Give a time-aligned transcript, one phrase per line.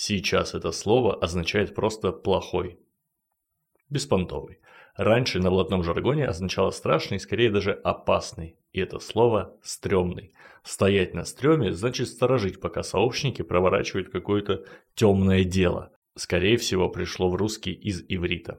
[0.00, 2.78] Сейчас это слово означает просто «плохой»,
[3.90, 4.60] беспонтовый.
[4.94, 8.56] Раньше на блатном жаргоне означало страшный, скорее даже опасный.
[8.70, 10.34] И это слово «стрёмный».
[10.62, 14.64] Стоять на стреме значит сторожить, пока сообщники проворачивают какое-то
[14.94, 15.90] темное дело.
[16.14, 18.56] Скорее всего, пришло в русский из иврита.